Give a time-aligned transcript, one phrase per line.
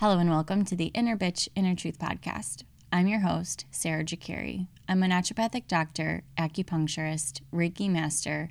[0.00, 2.62] Hello and welcome to the Inner Bitch, Inner Truth podcast.
[2.92, 4.68] I'm your host, Sarah Jakari.
[4.88, 8.48] I'm a naturopathic doctor, acupuncturist, Reiki master,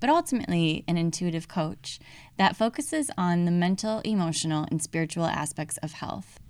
[0.00, 2.00] but ultimately an intuitive coach
[2.36, 6.40] that focuses on the mental, emotional, and spiritual aspects of health.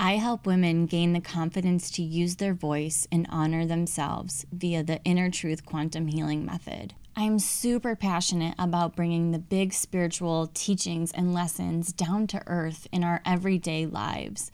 [0.00, 5.02] I help women gain the confidence to use their voice and honor themselves via the
[5.04, 6.94] Inner Truth Quantum Healing Method.
[7.16, 13.04] I'm super passionate about bringing the big spiritual teachings and lessons down to earth in
[13.04, 14.50] our everyday lives.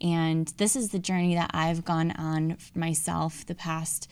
[0.00, 4.08] And this is the journey that I've gone on myself the past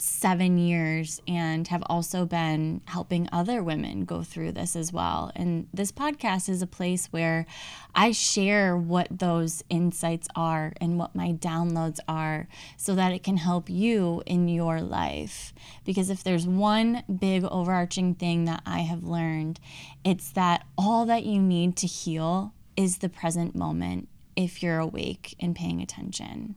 [0.00, 5.32] seven years and have also been helping other women go through this as well.
[5.34, 7.46] And this podcast is a place where
[7.94, 13.36] I share what those insights are and what my downloads are so that it can
[13.36, 15.52] help you in your life.
[15.84, 19.60] Because if there's one big overarching thing that I have learned,
[20.04, 25.34] it's that all that you need to heal is the present moment if you're awake
[25.40, 26.54] and paying attention.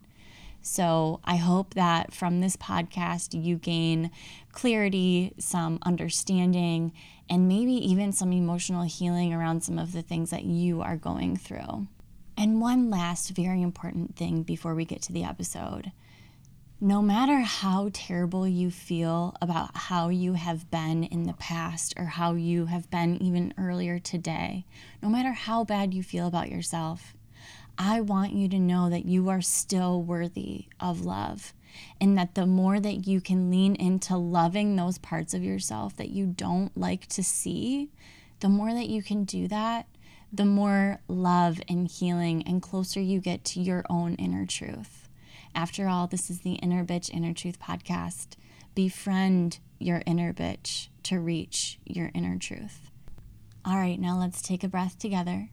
[0.62, 4.12] So I hope that from this podcast, you gain
[4.52, 6.94] clarity, some understanding,
[7.30, 11.35] and maybe even some emotional healing around some of the things that you are going
[11.35, 11.88] through.
[12.38, 15.91] And one last very important thing before we get to the episode.
[16.84, 22.05] No matter how terrible you feel about how you have been in the past or
[22.05, 24.66] how you have been even earlier today,
[25.02, 27.13] no matter how bad you feel about yourself,
[27.84, 31.51] I want you to know that you are still worthy of love.
[31.99, 36.12] And that the more that you can lean into loving those parts of yourself that
[36.12, 37.90] you don't like to see,
[38.40, 39.88] the more that you can do that,
[40.32, 45.10] the more love and healing and closer you get to your own inner truth.
[45.55, 48.35] After all, this is the Inner Bitch Inner Truth podcast.
[48.76, 52.91] Befriend your inner bitch to reach your inner truth.
[53.66, 55.49] All right, now let's take a breath together.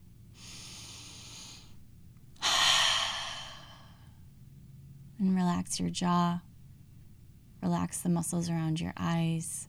[5.19, 6.41] And relax your jaw.
[7.63, 9.69] Relax the muscles around your eyes.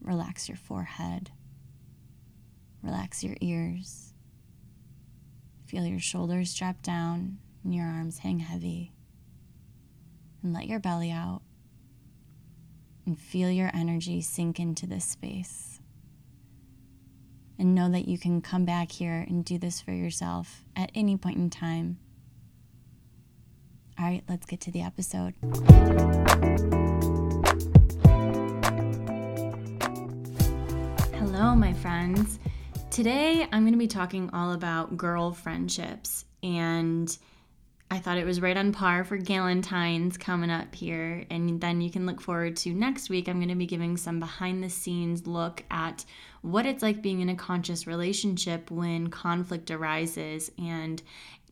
[0.00, 1.30] Relax your forehead.
[2.82, 4.12] Relax your ears.
[5.66, 8.92] Feel your shoulders drop down and your arms hang heavy.
[10.42, 11.42] And let your belly out.
[13.06, 15.80] And feel your energy sink into this space.
[17.58, 21.16] And know that you can come back here and do this for yourself at any
[21.16, 21.98] point in time
[23.98, 25.34] all right, let's get to the episode.
[31.14, 32.38] Hello, my friends.
[32.90, 37.16] Today I'm going to be talking all about girl friendships, and
[37.88, 41.24] I thought it was right on par for Galentine's coming up here.
[41.30, 43.28] And then you can look forward to next week.
[43.28, 46.04] I'm going to be giving some behind the scenes look at
[46.42, 51.00] what it's like being in a conscious relationship when conflict arises and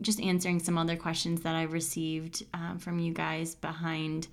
[0.03, 4.27] just answering some other questions that I've received um, from you guys behind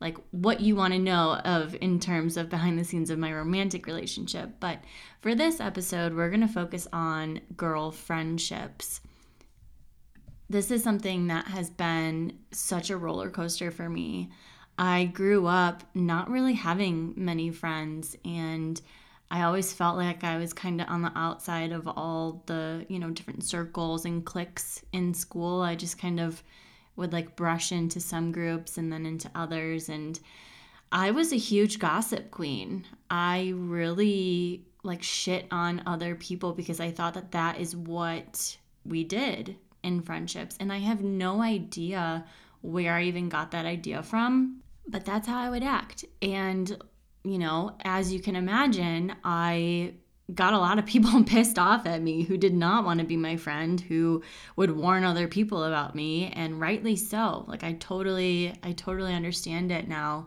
[0.00, 3.32] like what you want to know of in terms of behind the scenes of my
[3.32, 4.50] romantic relationship.
[4.60, 4.78] But
[5.20, 9.00] for this episode, we're going to focus on girl friendships.
[10.50, 14.30] This is something that has been such a roller coaster for me.
[14.76, 18.80] I grew up not really having many friends and
[19.30, 22.98] I always felt like I was kind of on the outside of all the, you
[22.98, 25.60] know, different circles and cliques in school.
[25.60, 26.42] I just kind of
[26.96, 29.88] would like brush into some groups and then into others.
[29.88, 30.18] And
[30.90, 32.86] I was a huge gossip queen.
[33.08, 39.04] I really like shit on other people because I thought that that is what we
[39.04, 40.56] did in friendships.
[40.60, 42.24] And I have no idea
[42.62, 46.04] where I even got that idea from, but that's how I would act.
[46.22, 46.76] And
[47.22, 49.94] you know, as you can imagine, I
[50.34, 53.16] got a lot of people pissed off at me who did not want to be
[53.16, 54.22] my friend who
[54.56, 59.72] would warn other people about me and rightly so like i totally i totally understand
[59.72, 60.26] it now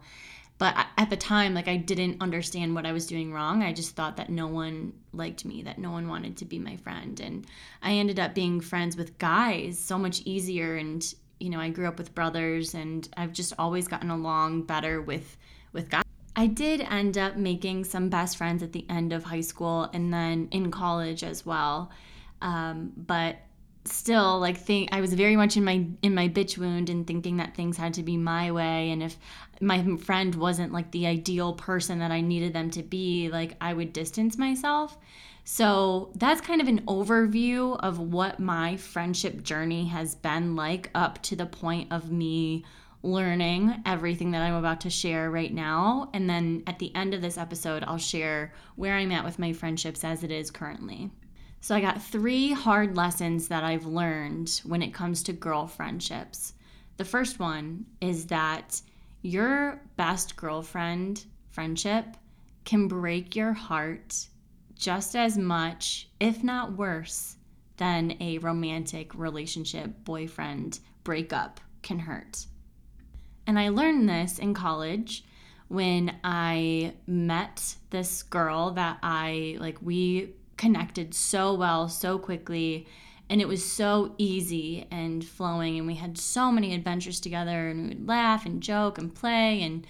[0.63, 3.62] but at the time like i didn't understand what i was doing wrong.
[3.62, 6.78] I just thought that no one liked me that no one wanted to be my
[6.78, 7.19] friend.
[7.19, 7.46] And
[7.81, 10.78] i ended up being friends with guys so much easier.
[10.78, 11.03] And
[11.41, 15.35] you know i grew up with brothers and i've just always gotten along better with
[15.73, 16.03] with guys.
[16.34, 20.14] I did end up making some best friends at the end of high school and
[20.14, 21.91] then in college as well.
[22.41, 23.35] Um, but
[23.85, 27.38] still like think I was very much in my in my bitch wound and thinking
[27.38, 29.18] that things had to be my way and if
[29.62, 33.74] my friend wasn't like the ideal person that I needed them to be like I
[33.74, 34.97] would distance myself.
[35.46, 41.22] So that's kind of an overview of what my friendship journey has been like up
[41.24, 42.64] to the point of me
[43.03, 46.09] learning everything that I'm about to share right now.
[46.14, 49.52] And then at the end of this episode, I'll share where I'm at with my
[49.52, 51.12] friendships as it is currently.
[51.64, 56.56] So I got three hard lessons that I've learned when it comes to girl friendships.
[56.98, 58.82] The first one is that
[59.22, 62.18] your best girlfriend friendship
[62.66, 64.28] can break your heart
[64.76, 67.38] just as much, if not worse,
[67.78, 72.46] than a romantic relationship boyfriend breakup can hurt.
[73.48, 75.24] And I learned this in college
[75.70, 82.88] when I met this girl that I like we connected so well so quickly
[83.29, 87.84] and it was so easy and flowing and we had so many adventures together and
[87.84, 89.88] we would laugh and joke and play and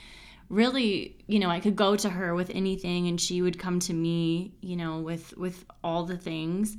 [0.49, 3.93] really you know i could go to her with anything and she would come to
[3.93, 6.77] me you know with with all the things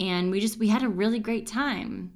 [0.00, 2.12] and we just we had a really great time.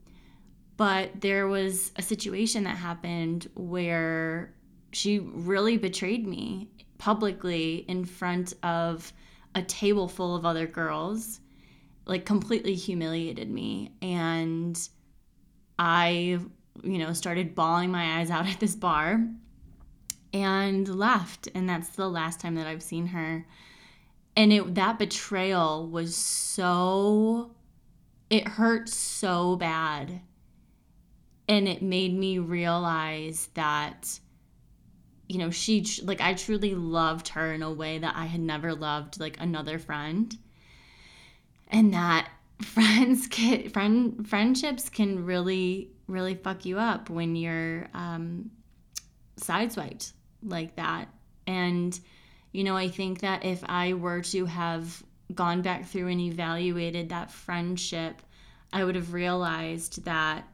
[0.77, 4.55] But there was a situation that happened where
[4.93, 6.69] she really betrayed me
[6.99, 9.13] publicly in front of
[9.55, 11.41] a table full of other girls
[12.09, 13.93] like completely humiliated me.
[14.03, 14.79] And
[15.81, 16.41] i
[16.83, 19.25] you know started bawling my eyes out at this bar
[20.33, 21.49] and left.
[21.55, 23.47] And that's the last time that i've seen her.
[24.37, 27.53] And it that betrayal was so
[28.31, 30.21] it hurt so bad.
[31.49, 34.21] And it made me realize that
[35.29, 38.75] you know she like i truly loved her in a way that i had never
[38.75, 40.37] loved like another friend.
[41.71, 42.29] And that
[42.63, 48.51] friends can friend friendships can really really fuck you up when you're um
[49.39, 51.09] sideswiped like that.
[51.47, 51.99] And
[52.53, 55.03] you know i think that if i were to have
[55.35, 58.23] gone back through and evaluated that friendship
[58.73, 60.45] i would have realized that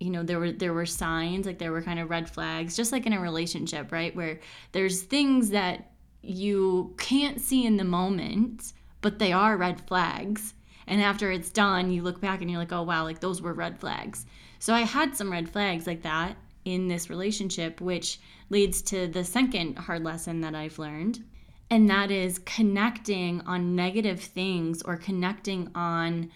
[0.00, 2.92] you know there were there were signs like there were kind of red flags just
[2.92, 4.38] like in a relationship right where
[4.72, 5.90] there's things that
[6.22, 10.54] you can't see in the moment but they are red flags.
[10.86, 13.52] And after it's done you look back and you're like oh wow like those were
[13.52, 14.26] red flags.
[14.58, 18.20] So i had some red flags like that in this relationship which
[18.50, 21.22] leads to the second hard lesson that i've learned
[21.70, 26.30] and that is connecting on negative things or connecting on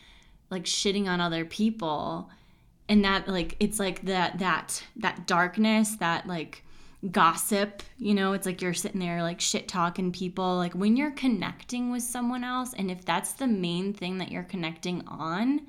[0.51, 2.31] like shitting on other people
[2.89, 6.65] and that like it's like that that that darkness that like
[7.11, 8.33] gossip you know?
[8.33, 10.57] It's like you're sitting there like shit talking people.
[10.57, 14.43] Like when you're connecting with someone else and if that's the main thing that you're
[14.43, 15.63] connecting on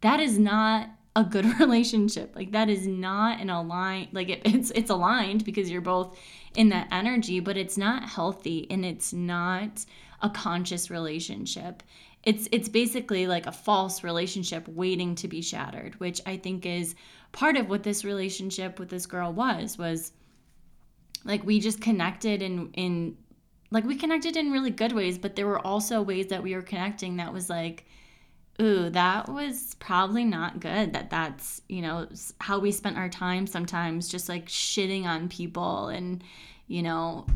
[0.00, 2.34] that is not a good relationship.
[2.36, 6.18] Like that is not an aligned like it, it's it's aligned because you're both
[6.54, 9.84] in that energy but it's not healthy and it's not
[10.22, 11.82] a conscious relationship
[12.26, 16.94] it's it's basically like a false relationship waiting to be shattered which i think is
[17.32, 20.12] part of what this relationship with this girl was was
[21.24, 23.16] like we just connected in in
[23.70, 26.62] like we connected in really good ways but there were also ways that we were
[26.62, 27.86] connecting that was like
[28.60, 32.06] ooh that was probably not good that that's you know
[32.40, 36.22] how we spent our time sometimes just like shitting on people and
[36.66, 37.26] you know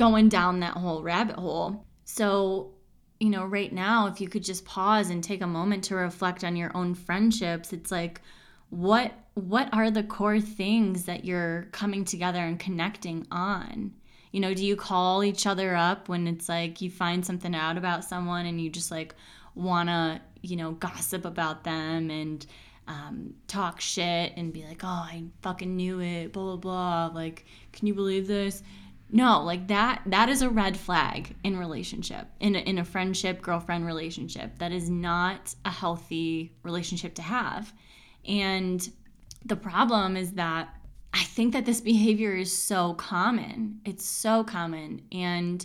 [0.00, 1.84] going down that whole rabbit hole.
[2.06, 2.72] So
[3.20, 6.42] you know, right now, if you could just pause and take a moment to reflect
[6.42, 8.22] on your own friendships, it's like,
[8.70, 13.92] what what are the core things that you're coming together and connecting on?
[14.32, 17.76] You know, do you call each other up when it's like you find something out
[17.76, 19.14] about someone and you just like
[19.54, 22.46] wanna, you know, gossip about them and
[22.88, 27.10] um, talk shit and be like, oh, I fucking knew it, blah, blah, blah.
[27.14, 28.62] Like, can you believe this?
[29.12, 33.42] No like that that is a red flag in relationship in a, in a friendship
[33.42, 34.58] girlfriend relationship.
[34.58, 37.72] That is not a healthy relationship to have.
[38.26, 38.88] And
[39.44, 40.68] the problem is that
[41.12, 43.80] i think that this behavior is so common.
[43.84, 45.02] It's so common.
[45.12, 45.64] And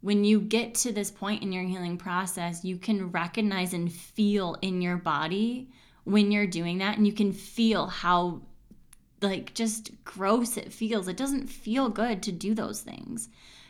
[0.00, 4.56] when you get to this point in your healing process you can recognize and feel
[4.62, 5.68] in your body
[6.04, 8.40] when you're doing that and you can feel how
[9.20, 11.08] like just gross it feels.
[11.08, 13.28] It doesn't feel good to do those things.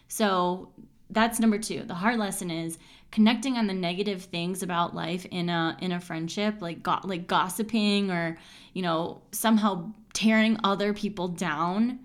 [0.08, 0.72] So
[1.10, 1.84] that's number 2.
[1.84, 2.78] The hard lesson is
[3.10, 7.26] connecting on the negative things about life in a in a friendship, like go, like
[7.26, 8.38] gossiping or,
[8.74, 12.00] you know, somehow tearing other people down.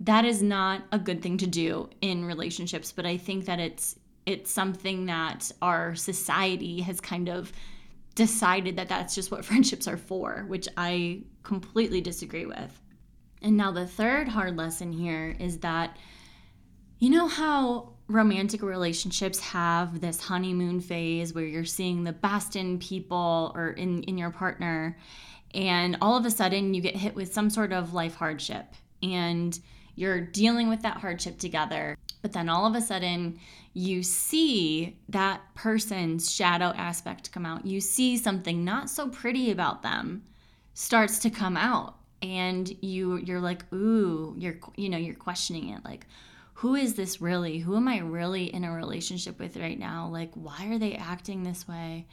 [0.00, 3.96] That is not a good thing to do in relationships, but I think that it's
[4.24, 7.52] it's something that our society has kind of
[8.20, 12.78] decided that that's just what friendships are for, which I completely disagree with.
[13.40, 15.96] And now the third hard lesson here is that
[16.98, 22.78] you know how romantic relationships have this honeymoon phase where you're seeing the best in
[22.78, 24.98] people or in, in your partner,
[25.54, 28.66] and all of a sudden you get hit with some sort of life hardship
[29.02, 29.58] and
[29.94, 31.96] you're dealing with that hardship together.
[32.22, 33.38] But then all of a sudden,
[33.72, 37.66] you see that person's shadow aspect come out.
[37.66, 40.22] You see something not so pretty about them
[40.74, 45.84] starts to come out and you you're like, "Ooh, you're you know, you're questioning it
[45.84, 46.06] like
[46.54, 47.58] who is this really?
[47.58, 50.08] Who am I really in a relationship with right now?
[50.08, 52.06] Like why are they acting this way?"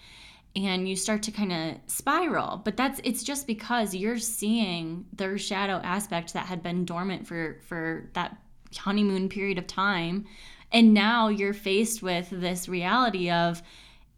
[0.55, 5.37] and you start to kind of spiral but that's it's just because you're seeing their
[5.37, 8.37] shadow aspect that had been dormant for for that
[8.75, 10.25] honeymoon period of time
[10.71, 13.61] and now you're faced with this reality of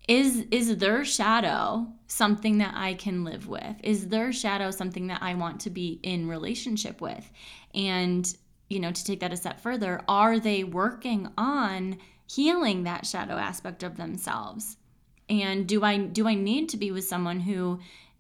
[0.08, 3.76] is is their shadow something that I can live with?
[3.84, 7.32] Is their shadow something that I want to be in relationship with?
[7.76, 8.36] And
[8.70, 11.98] you know, to take that a step further, are they working on
[12.32, 14.78] healing that shadow aspect of themselves?
[15.30, 17.80] And do I do I need to be with someone who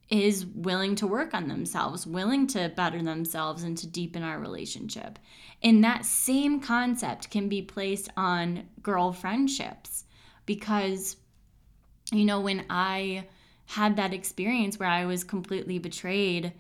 [0.10, 5.20] is willing to work on themselves, willing to better themselves and to deepen our relationship.
[5.62, 10.06] And that same concept can be placed on girl friendships
[10.46, 11.16] because,
[12.12, 13.28] you know, when I
[13.66, 16.54] had that experience where I was completely betrayed,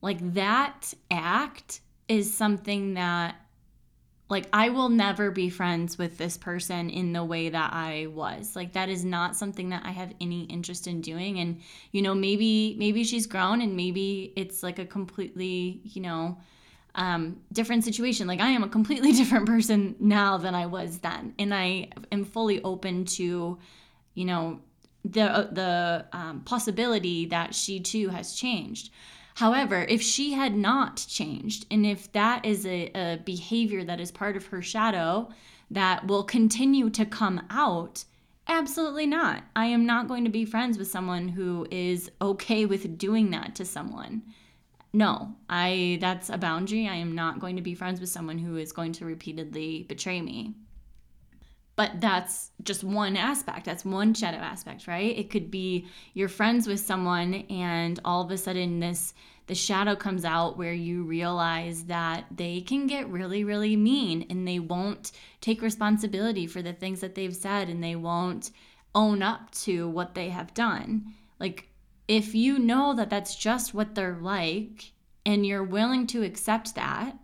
[0.00, 3.34] like that act is something that
[4.28, 8.56] like I will never be friends with this person in the way that I was.
[8.56, 11.60] Like that is not something that I have any interest in doing and
[11.92, 16.38] you know maybe maybe she's grown and maybe it's like a completely, you know,
[16.96, 18.26] um, different situation.
[18.26, 22.24] Like I am a completely different person now than I was then and I am
[22.24, 23.58] fully open to
[24.14, 24.60] you know
[25.04, 28.90] the the um, possibility that she too has changed.
[29.36, 34.10] However, if she had not changed, and if that is a, a behavior that is
[34.10, 35.28] part of her shadow
[35.70, 38.06] that will continue to come out,
[38.48, 39.42] absolutely not.
[39.54, 43.54] I am not going to be friends with someone who is okay with doing that
[43.56, 44.22] to someone.
[44.94, 46.88] No, I that's a boundary.
[46.88, 50.22] I am not going to be friends with someone who is going to repeatedly betray
[50.22, 50.54] me.
[51.76, 53.66] But that's just one aspect.
[53.66, 55.16] That's one shadow aspect, right?
[55.16, 59.12] It could be you're friends with someone and all of a sudden this
[59.46, 64.48] the shadow comes out where you realize that they can get really really mean and
[64.48, 68.50] they won't take responsibility for the things that they've said and they won't
[68.94, 71.12] own up to what they have done.
[71.38, 71.68] Like
[72.08, 74.92] if you know that that's just what they're like
[75.26, 77.16] and you're willing to accept that,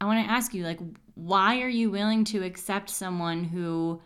[0.00, 0.80] I want to ask you like
[1.14, 4.00] why are you willing to accept someone who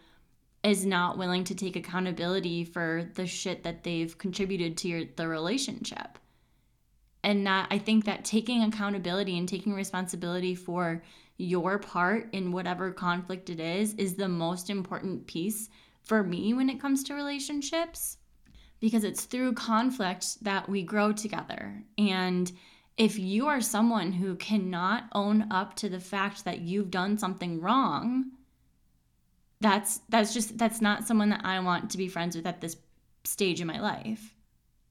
[0.62, 5.28] is not willing to take accountability for the shit that they've contributed to your the
[5.28, 6.18] relationship?
[7.22, 11.02] And not i think that taking accountability and taking responsibility for
[11.36, 15.70] your part in whatever conflict it is is the most important piece
[16.02, 18.18] for me when it comes to relationships
[18.80, 21.82] because it's through conflict that we grow together.
[21.98, 22.50] And
[23.00, 27.58] if you are someone who cannot own up to the fact that you've done something
[27.58, 28.26] wrong,
[29.62, 32.76] that's that's just that's not someone that I want to be friends with at this
[33.24, 34.36] stage in my life.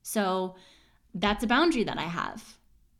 [0.02, 0.56] So
[1.14, 2.44] that's a boundary that I have.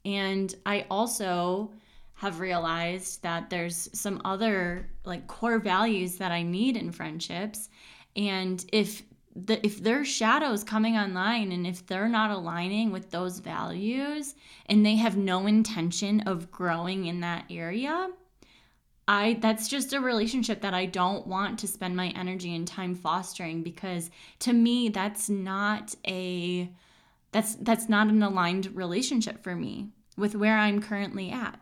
[0.06, 1.74] And I also
[2.14, 7.70] have realized that there's some other like core values that I need in friendships
[8.16, 9.02] and if
[9.46, 14.36] the, if their shadows coming online and if they're not aligning with those values
[14.68, 18.10] and they have no intention of growing in that area
[19.08, 22.96] i that's just a relationship that i don't want to spend my energy and time
[22.96, 26.70] fostering because to me that's not a
[27.32, 31.60] that's that's not an aligned relationship for me with where i'm currently at.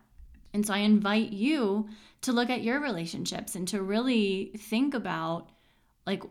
[0.54, 1.90] And so i invite you
[2.22, 5.50] to look at your relationships and to really think about
[6.06, 6.24] like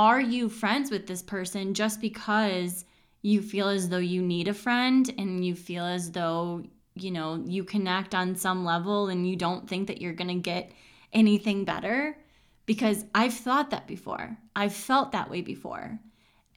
[0.00, 2.86] are you friends with this person just because
[3.20, 6.64] you feel as though you need a friend and you feel as though,
[6.94, 10.36] you know, you connect on some level and you don't think that you're going to
[10.36, 10.72] get
[11.12, 12.16] anything better?
[12.64, 14.38] Because I've thought that before.
[14.56, 16.00] I've felt that way before.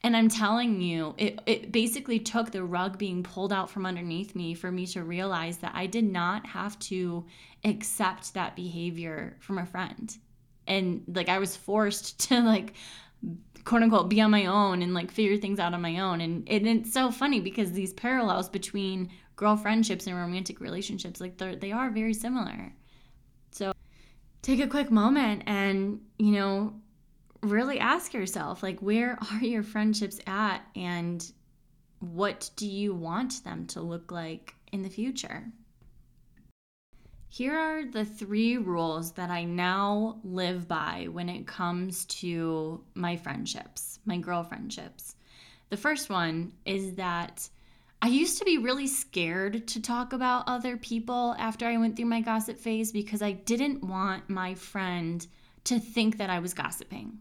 [0.02, 4.34] And I'm telling you, it, it basically took the rug being pulled out from underneath
[4.34, 7.26] me for me to realize that I did not have to
[7.62, 10.16] accept that behavior from a friend.
[10.66, 12.72] And like I was forced to like
[13.64, 16.20] quote unquote be on my own and like figure things out on my own.
[16.20, 21.38] And, and it's so funny because these parallels between girl friendships and romantic relationships like
[21.38, 22.72] they they are very similar.
[23.50, 23.72] So
[24.42, 26.74] take a quick moment and you know
[27.42, 31.32] really ask yourself like where are your friendships at and
[32.00, 35.44] what do you want them to look like in the future
[37.34, 43.16] here are the three rules that I now live by when it comes to my
[43.16, 45.16] friendships, my girl friendships.
[45.68, 47.48] The first one is that
[48.00, 52.04] I used to be really scared to talk about other people after I went through
[52.04, 55.26] my gossip phase because I didn't want my friend
[55.64, 57.18] to think that I was gossiping.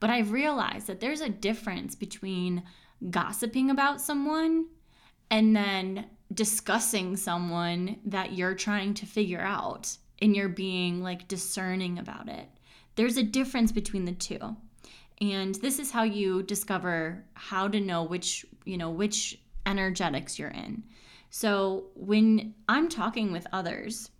[0.00, 2.64] But I've realized that there's a difference between
[3.08, 4.66] gossiping about someone
[5.30, 11.98] and then discussing someone that you're trying to figure out and you're being like discerning
[11.98, 12.48] about it.
[12.96, 14.56] There's a difference between the two.
[15.20, 20.48] And this is how you discover how to know which, you know, which energetics you're
[20.50, 20.82] in.
[21.30, 24.10] So when I'm talking with others,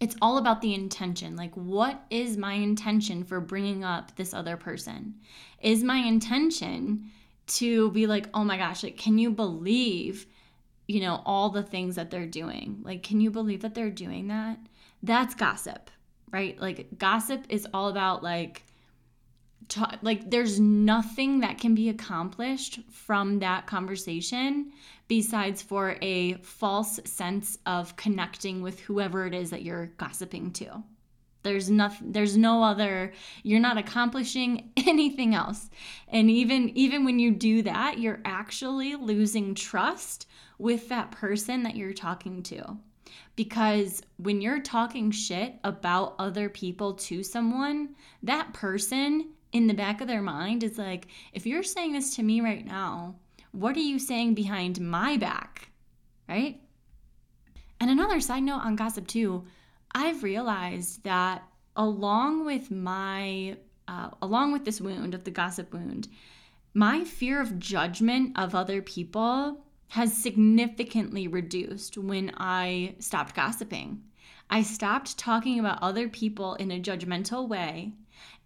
[0.00, 1.36] it's all about the intention.
[1.36, 5.14] Like, what is my intention for bringing up this other person?
[5.60, 7.10] Is my intention
[7.46, 10.26] to be like, oh my gosh, like, can you believe,
[10.88, 12.80] you know, all the things that they're doing?
[12.82, 14.58] Like, can you believe that they're doing that?
[15.02, 15.90] That's gossip,
[16.30, 16.58] right?
[16.60, 18.62] Like, gossip is all about like,
[20.02, 24.72] like there's nothing that can be accomplished from that conversation
[25.08, 30.82] besides for a false sense of connecting with whoever it is that you're gossiping to
[31.42, 35.70] there's nothing there's no other you're not accomplishing anything else
[36.08, 40.26] and even even when you do that you're actually losing trust
[40.58, 42.76] with that person that you're talking to
[43.34, 50.00] because when you're talking shit about other people to someone that person in the back
[50.00, 53.14] of their mind is like, if you're saying this to me right now,
[53.52, 55.70] what are you saying behind my back?
[56.28, 56.60] Right?
[57.78, 59.44] And another side note on gossip, too,
[59.94, 61.42] I've realized that
[61.76, 63.56] along with my,
[63.88, 66.08] uh, along with this wound of the gossip wound,
[66.74, 74.02] my fear of judgment of other people has significantly reduced when I stopped gossiping.
[74.48, 77.92] I stopped talking about other people in a judgmental way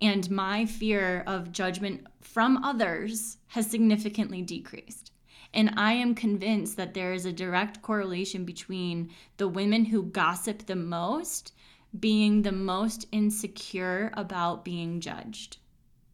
[0.01, 5.13] and my fear of judgment from others has significantly decreased.
[5.57, 10.67] And I am convinced that there is a direct correlation between the women who gossip
[10.67, 11.53] the most
[11.99, 15.57] being the most insecure about being judged.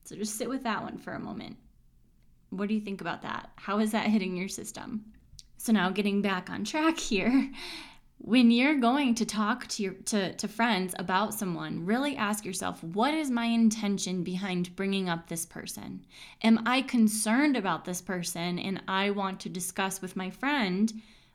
[0.05, 1.57] So just sit with that one for a moment.
[2.51, 3.51] What do you think about that?
[3.57, 5.07] How is that hitting your system?
[5.57, 7.51] So now getting back on track here,
[8.25, 12.83] when you're going to talk to your to, to friends about someone really ask yourself
[12.85, 16.05] what is my intention behind bringing up this person?
[16.43, 20.93] Am i concerned about this person and i want to discuss with my friend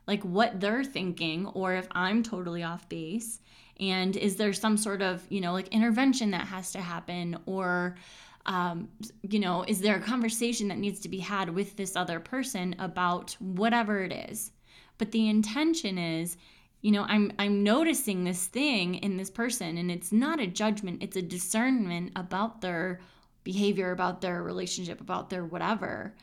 [0.08, 3.42] like what they're thinking or if i'm totally off base?
[3.82, 7.98] And is there some sort of you know like intervention that has to happen or
[8.46, 8.88] um,
[9.24, 12.78] you know is there a conversation that needs to be had with this other person
[12.80, 14.52] about whatever it is?
[14.98, 16.38] But the intention is
[16.82, 21.02] you know i'm i'm noticing this thing in this person and it's not a judgment
[21.02, 23.00] it's a discernment about their
[23.48, 26.14] behavior about their relationship about their whatever.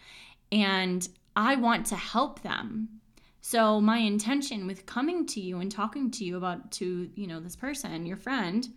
[0.52, 3.00] And i want to help them.
[3.40, 7.40] So my intention with coming to you and talking to you about to you know
[7.40, 8.68] this person your friend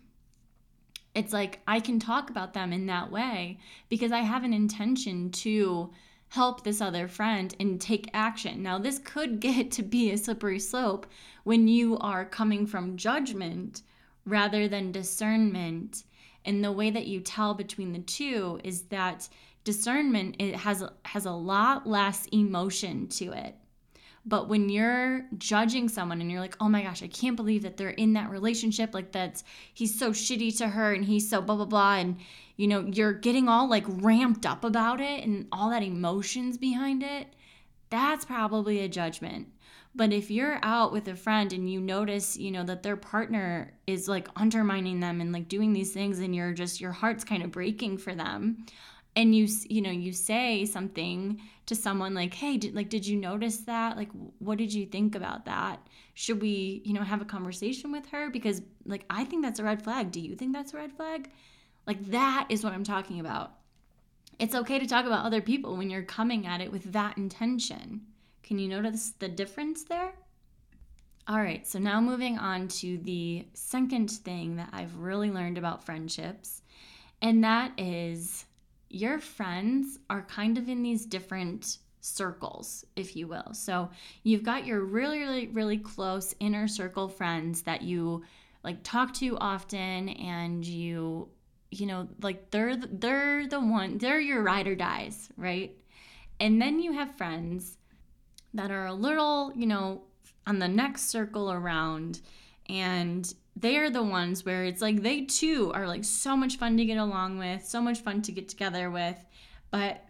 [1.13, 3.59] it's like i can talk about them in that way
[3.89, 5.91] because i have an intention to
[6.29, 8.61] help this other friend and take action.
[8.61, 11.07] Now, this could get to be a slippery slope
[11.43, 13.81] when you are coming from judgment
[14.25, 16.03] rather than discernment.
[16.45, 19.29] And the way that you tell between the two is that
[19.63, 23.55] discernment it has has a lot less emotion to it.
[24.27, 27.77] But when you're judging someone and you're like, oh my gosh, I can't believe that
[27.77, 31.55] they're in that relationship, like that's he's so shitty to her and he's so blah
[31.55, 32.17] blah blah, and
[32.57, 37.03] you know, you're getting all like ramped up about it and all that emotions behind
[37.03, 37.27] it,
[37.89, 39.47] that's probably a judgment.
[39.95, 43.73] But if you're out with a friend and you notice, you know, that their partner
[43.87, 47.43] is like undermining them and like doing these things and you're just your heart's kind
[47.43, 48.65] of breaking for them
[49.15, 53.15] and you you know, you say something to someone like, "Hey, did, like did you
[53.15, 53.95] notice that?
[53.95, 55.79] Like what did you think about that?
[56.15, 59.63] Should we, you know, have a conversation with her because like I think that's a
[59.63, 60.11] red flag.
[60.11, 61.29] Do you think that's a red flag?"
[61.85, 63.53] Like that is what I'm talking about.
[64.39, 68.01] It's okay to talk about other people when you're coming at it with that intention.
[68.43, 70.13] Can you notice the difference there?
[71.27, 75.83] All right, so now moving on to the second thing that I've really learned about
[75.83, 76.61] friendships,
[77.21, 78.45] and that is
[78.89, 83.53] your friends are kind of in these different circles, if you will.
[83.53, 83.89] So
[84.23, 88.23] you've got your really, really, really close inner circle friends that you
[88.63, 91.29] like talk to often and you
[91.69, 95.75] you know, like they're the, they're the one, they're your ride or dies, right?
[96.39, 97.77] And then you have friends
[98.53, 100.03] that are a little, you know,
[100.45, 102.21] on the next circle around
[102.69, 106.77] and they are the ones where it's like they too are like so much fun
[106.77, 109.17] to get along with, so much fun to get together with,
[109.71, 110.05] but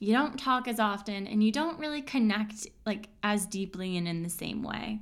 [0.00, 4.22] you don't talk as often and you don't really connect like as deeply and in
[4.22, 5.00] the same way.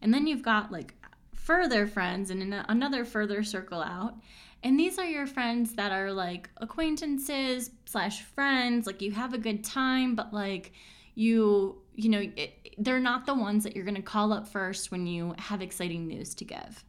[0.00, 0.94] And then you've got like
[1.34, 4.14] further friends and another further circle out.
[4.62, 8.86] And these are your friends that are like acquaintances slash friends.
[8.86, 10.72] Like you have a good time, but like
[11.16, 14.92] you, you know, it, they're not the ones that you're going to call up first
[14.92, 16.84] when you have exciting news to give.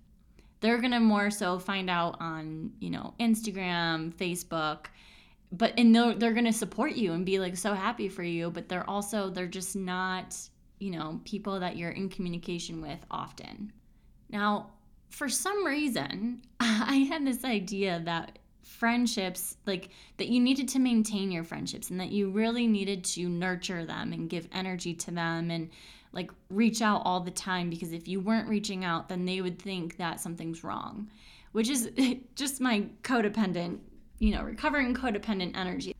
[0.63, 4.87] They're going to more so find out on, you know, Instagram, Facebook,
[5.51, 8.49] but and they're, they're going to support you and be like so happy for you
[8.49, 10.35] but they're also they're just not
[10.79, 13.71] you know people that you're in communication with often.
[14.29, 14.71] Now
[15.09, 21.31] for some reason i had this idea that friendships like that you needed to maintain
[21.31, 25.51] your friendships and that you really needed to nurture them and give energy to them
[25.51, 25.69] and
[26.13, 29.59] like reach out all the time because if you weren't reaching out then they would
[29.59, 31.09] think that something's wrong
[31.51, 31.91] which is
[32.35, 33.79] just my codependent
[34.23, 35.93] you know, recovering codependent energy.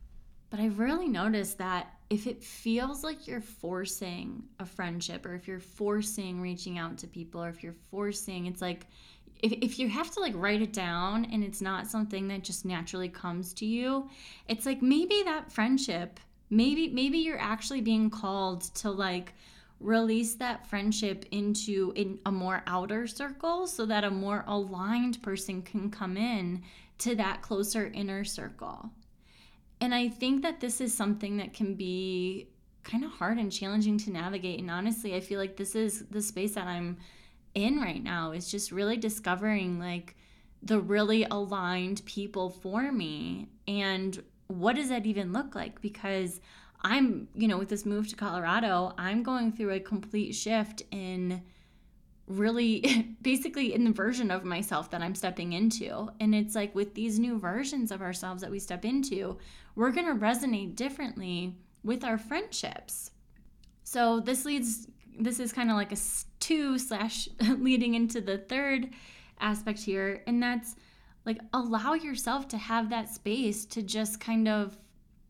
[0.48, 5.46] But I've really noticed that if it feels like you're forcing a friendship or if
[5.46, 8.86] you're forcing reaching out to people or if you're forcing, it's like
[9.42, 12.64] if, if you have to like write it down and it's not something that just
[12.64, 14.08] naturally comes to you,
[14.48, 19.34] it's like maybe that friendship, maybe maybe you're actually being called to like
[19.80, 25.62] release that friendship into in a more outer circle so that a more aligned person
[25.62, 26.62] can come in
[26.98, 28.90] to that closer inner circle.
[29.80, 32.48] And I think that this is something that can be
[32.84, 34.60] kind of hard and challenging to navigate.
[34.60, 36.98] And honestly, I feel like this is the space that I'm
[37.54, 40.16] in right now is just really discovering like
[40.62, 46.40] the really aligned people for me and what does that even look like because
[46.84, 51.42] I'm, you know, with this move to Colorado, I'm going through a complete shift in
[52.26, 56.10] really basically in the version of myself that I'm stepping into.
[56.20, 59.38] And it's like with these new versions of ourselves that we step into,
[59.74, 63.10] we're going to resonate differently with our friendships.
[63.82, 64.86] So this leads,
[65.18, 65.96] this is kind of like a
[66.38, 68.90] two slash leading into the third
[69.40, 70.22] aspect here.
[70.26, 70.76] And that's
[71.24, 74.76] like allow yourself to have that space to just kind of,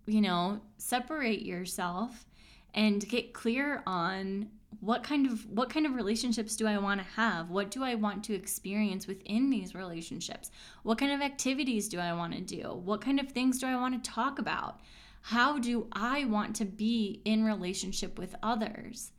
[0.07, 2.27] you know, separate yourself
[2.75, 4.49] and get clear on
[4.81, 7.51] what kind of what kind of relationships do I want to have?
[7.51, 10.51] What do I want to experience within these relationships?
[10.83, 12.75] What kind of activities do I want to do?
[12.85, 14.81] What kind of things do I want to talk about?
[15.23, 19.13] How do I want to be in relationship with others?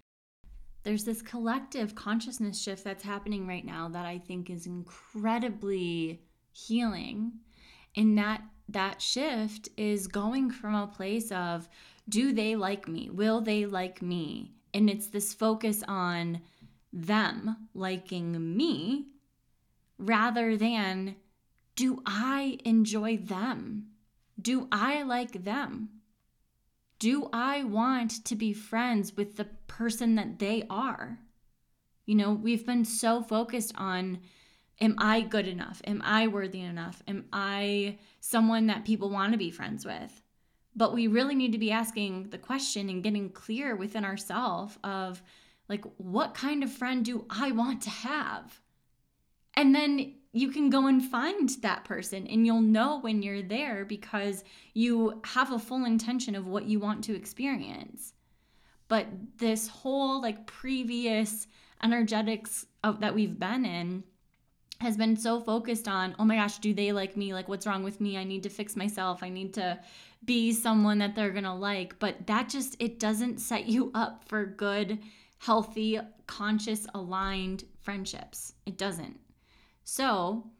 [0.84, 6.22] There's this collective consciousness shift that's happening right now that I think is incredibly
[6.52, 7.32] healing.
[7.96, 11.68] And that that shift is going from a place of
[12.08, 13.10] do they like me?
[13.10, 14.52] Will they like me?
[14.74, 16.42] And it's this focus on
[16.92, 19.08] them liking me
[19.98, 21.16] rather than
[21.76, 23.88] do I enjoy them?
[24.42, 25.90] Do I like them?
[27.00, 31.20] Do I want to be friends with the person that they are?
[32.06, 34.20] You know, we've been so focused on
[34.82, 35.82] am I good enough?
[35.86, 37.02] Am I worthy enough?
[37.08, 40.22] Am I someone that people want to be friends with?
[40.76, 45.22] But we really need to be asking the question and getting clear within ourselves of
[45.70, 48.60] like, what kind of friend do I want to have?
[49.54, 53.86] And then you can go and find that person and you'll know when you're there
[53.86, 58.12] because you have a full intention of what you want to experience.
[58.90, 59.08] But
[59.38, 61.48] this whole like previous
[61.82, 64.04] energetics of, that we've been in
[64.82, 67.34] has been so focused on, oh my gosh, do they like me?
[67.34, 68.18] Like, what's wrong with me?
[68.18, 69.24] I need to fix myself.
[69.24, 69.80] I need to
[70.26, 74.24] be someone that they're going to like, but that just it doesn't set you up
[74.28, 75.00] for good,
[75.40, 78.54] healthy, conscious, aligned friendships.
[78.66, 79.20] It doesn't.
[79.84, 80.52] So,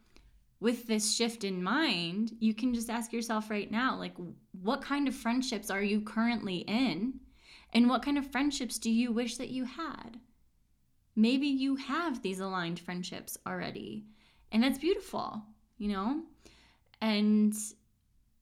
[0.60, 4.14] with this shift in mind, you can just ask yourself right now like
[4.62, 7.20] what kind of friendships are you currently in?
[7.74, 10.20] And what kind of friendships do you wish that you had?
[11.16, 14.06] Maybe you have these aligned friendships already,
[14.52, 15.42] and that's beautiful,
[15.78, 16.22] you know?
[17.02, 17.56] And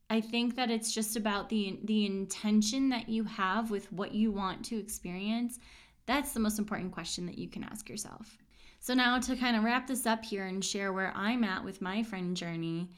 [0.09, 4.31] I think that it's just about the the intention that you have with what you
[4.31, 5.59] want to experience.
[6.05, 8.37] That's the most important question that you can ask yourself.
[8.79, 11.81] So now to kind of wrap this up here and share where I'm at with
[11.81, 12.89] my friend journey,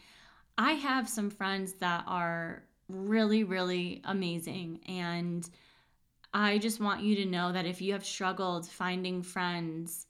[0.57, 5.49] I have some friends that are really really amazing and
[6.36, 10.06] I just want you to know that if you have struggled finding friends,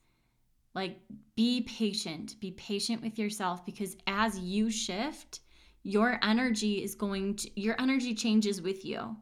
[0.74, 0.98] like
[1.36, 5.42] be patient, be patient with yourself because as you shift,
[5.84, 9.16] your energy is going to, your energy changes with you.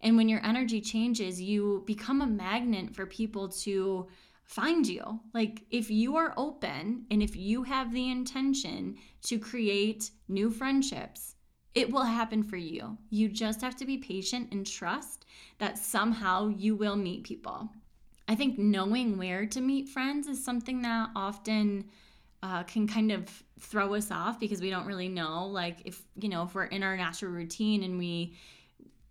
[0.00, 4.08] And when your energy changes, you become a magnet for people to
[4.42, 5.20] find you.
[5.32, 11.36] Like if you are open and if you have the intention to create new friendships,
[11.74, 12.98] It will happen for you.
[13.10, 15.26] You just have to be patient and trust
[15.58, 17.70] that somehow you will meet people.
[18.26, 21.84] I think knowing where to meet friends is something that often
[22.42, 25.46] uh, can kind of throw us off because we don't really know.
[25.46, 28.36] Like, if, you know, if we're in our natural routine and we,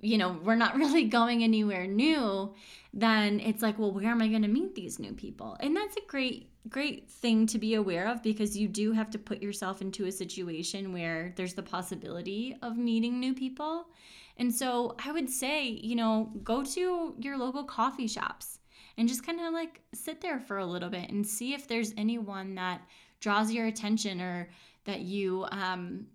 [0.01, 2.53] you know, we're not really going anywhere new,
[2.93, 5.57] then it's like, well, where am I going to meet these new people?
[5.59, 9.19] And that's a great, great thing to be aware of because you do have to
[9.19, 13.87] put yourself into a situation where there's the possibility of meeting new people.
[14.37, 18.59] And so I would say, you know, go to your local coffee shops
[18.97, 21.93] and just kind of like sit there for a little bit and see if there's
[21.97, 22.81] anyone that
[23.19, 24.49] draws your attention or
[24.85, 26.07] that you um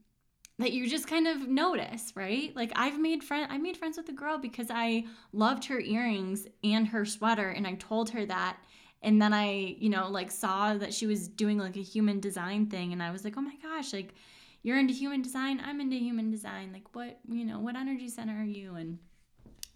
[0.59, 2.55] that you just kind of notice, right?
[2.55, 6.47] Like I've made friend I made friends with a girl because I loved her earrings
[6.63, 8.59] and her sweater and I told her that
[9.03, 12.67] and then I, you know, like saw that she was doing like a human design
[12.67, 14.15] thing and I was like, "Oh my gosh, like
[14.63, 16.73] you're into human design, I'm into human design.
[16.73, 18.99] Like what, you know, what energy center are you?" and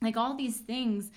[0.03, 1.11] like all these things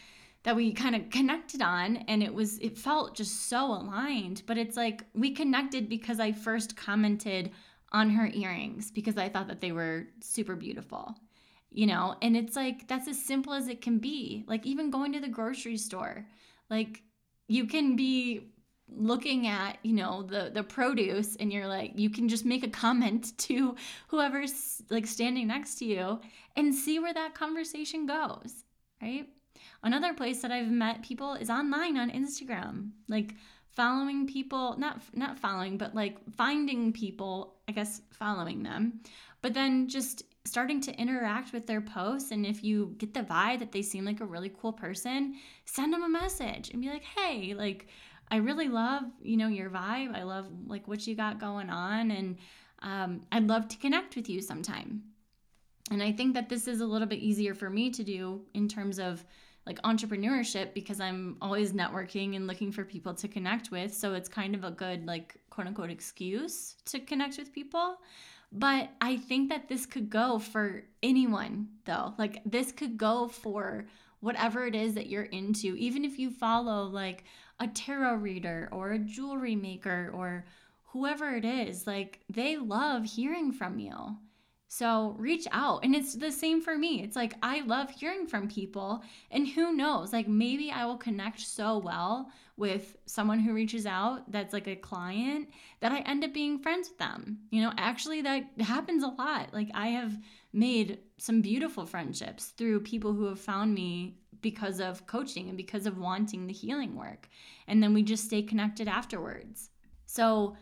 [0.44, 4.58] that we kind of connected on and it was it felt just so aligned but
[4.58, 7.52] it's like we connected because i first commented
[7.92, 11.16] on her earrings because i thought that they were super beautiful
[11.72, 12.16] you know?
[12.24, 14.44] And it's like that's as simple as it can be.
[14.48, 16.26] Like even going to the grocery store
[16.70, 17.04] like
[17.48, 18.52] you can be
[18.92, 22.70] looking at you know the the produce and you're like you can just make a
[22.70, 23.76] comment to
[24.08, 26.20] whoever's like standing next to you
[26.56, 28.64] and see where that conversation goes
[29.02, 29.28] right?
[29.84, 32.92] Another place that I've met people is online on Instagram.
[33.08, 33.36] Like
[33.80, 39.00] following people, not not following, but like finding people, I guess following them.
[39.42, 43.60] But then just starting to interact with their posts and if you get the vibe
[43.60, 47.06] that they seem like a really cool person, send them a message and be like,
[47.06, 47.88] "Hey, like
[48.30, 50.14] I really love, you know, your vibe.
[50.14, 52.38] I love like what you got going on and
[52.80, 55.04] um, I'd love to connect with you sometime."
[55.90, 58.68] And I think that this is a little bit easier for me to do in
[58.68, 59.24] terms of
[59.66, 63.94] like entrepreneurship because I'm always networking and looking for people to connect with.
[63.94, 67.98] So it's kind of a good, like, quote unquote, excuse to connect with people.
[68.52, 72.16] But I think that this could go for anyone, though.
[72.18, 73.86] Like, this could go for
[74.22, 77.24] whatever it is that you're into, even if you follow like
[77.60, 80.46] a tarot reader or a jewelry maker or
[80.86, 84.18] whoever it is, like, they love hearing from you.
[84.72, 85.84] So reach out.
[85.84, 87.02] And it's the same for me.
[87.02, 89.02] It's like I love hearing from people.
[89.32, 94.32] And who knows, like maybe I will connect so well with someone who reaches out
[94.32, 97.40] that's like a client that I end up being friends with them.
[97.50, 99.54] You know, actually, that happens a lot.
[99.54, 100.16] Like I have
[100.54, 105.88] made some beautiful friendships through people who have found me because of coaching and because
[105.88, 107.28] of wanting the healing work.
[107.68, 109.72] And then we just stay connected afterwards.
[110.06, 110.56] So,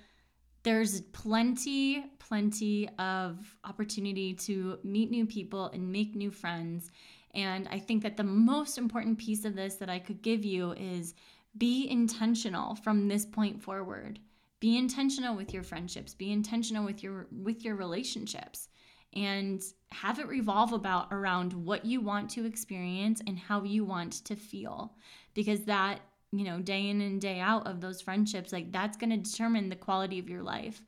[0.67, 6.91] there's plenty, plenty of opportunity to meet new people and make new friends.
[7.33, 10.73] And I think that the most important piece of this that I could give you
[10.73, 11.15] is
[11.57, 14.19] be intentional from this point forward.
[14.59, 18.67] Be intentional with your friendships, be intentional with your with your relationships
[19.13, 19.61] and
[19.93, 24.35] have it revolve about around what you want to experience and how you want to
[24.35, 24.95] feel
[25.33, 26.01] because that
[26.31, 29.69] you know, day in and day out of those friendships, like that's going to determine
[29.69, 30.81] the quality of your life.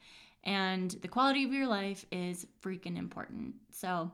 [0.44, 3.56] And the quality of your life is freaking important.
[3.72, 4.12] So,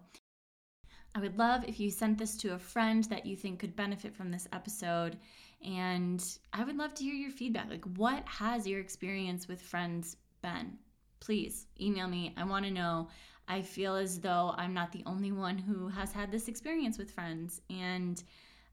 [1.16, 4.14] I would love if you sent this to a friend that you think could benefit
[4.14, 5.18] from this episode.
[5.66, 7.70] And I would love to hear your feedback.
[7.70, 10.78] Like, what has your experience with friends been?
[11.22, 12.34] Please email me.
[12.36, 13.08] I want to know.
[13.48, 17.12] I feel as though I'm not the only one who has had this experience with
[17.12, 17.62] friends.
[17.70, 18.22] And,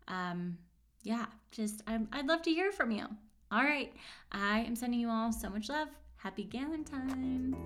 [0.08, 0.58] um,
[1.02, 3.06] yeah, just I'd, I'd love to hear from you.
[3.50, 3.92] All right,
[4.30, 5.88] I am sending you all so much love.
[6.16, 7.56] Happy Galentine's.